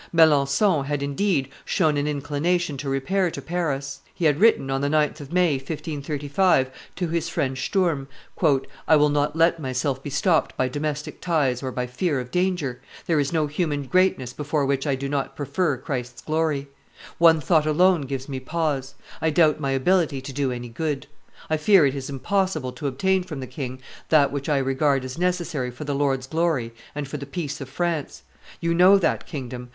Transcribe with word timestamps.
Melancthon 0.11 0.85
had, 0.85 1.03
indeed, 1.03 1.47
shown 1.63 1.95
an 1.95 2.07
inclination 2.07 2.75
to 2.77 2.89
repair 2.89 3.29
to 3.29 3.39
Paris; 3.39 3.99
he 4.15 4.25
had 4.25 4.39
written, 4.39 4.71
on 4.71 4.81
the 4.81 4.87
9th 4.89 5.19
of 5.19 5.31
May, 5.31 5.57
1535, 5.57 6.71
to 6.95 7.07
his 7.09 7.29
friend 7.29 7.55
Sturm, 7.55 8.07
"I 8.87 8.95
will 8.95 9.09
not 9.09 9.35
let 9.35 9.59
myself 9.59 10.01
be 10.01 10.09
stopped 10.09 10.57
by 10.57 10.69
domestic 10.69 11.21
ties 11.21 11.61
or 11.61 11.71
by 11.71 11.85
fear 11.85 12.19
of 12.19 12.31
danger. 12.31 12.81
There 13.05 13.19
is 13.19 13.31
no 13.31 13.45
human 13.45 13.83
greatness 13.83 14.33
before 14.33 14.65
which 14.65 14.87
I 14.87 14.95
do 14.95 15.07
not 15.07 15.35
prefer 15.35 15.77
Christ's 15.77 16.23
glory. 16.23 16.67
One 17.19 17.39
thought 17.39 17.67
alone 17.67 18.01
gives 18.07 18.27
me 18.27 18.39
pause: 18.39 18.95
I 19.21 19.29
doubt 19.29 19.59
my 19.59 19.69
ability 19.69 20.19
to 20.21 20.33
do 20.33 20.51
any 20.51 20.69
good; 20.69 21.05
I 21.47 21.57
fear 21.57 21.85
it 21.85 21.93
is 21.93 22.09
impossible 22.09 22.71
to 22.71 22.87
obtain 22.87 23.21
from 23.21 23.39
the 23.39 23.45
king 23.45 23.79
that 24.09 24.31
which 24.31 24.49
I 24.49 24.57
regard 24.57 25.05
as 25.05 25.19
necessary 25.19 25.69
for 25.69 25.83
the 25.83 25.93
Lord's 25.93 26.25
glory 26.25 26.73
and 26.95 27.07
for 27.07 27.17
the 27.17 27.27
peace 27.27 27.61
of 27.61 27.69
France. 27.69 28.23
You 28.59 28.73
know 28.73 28.97
that 28.97 29.27
kingdom. 29.27 29.69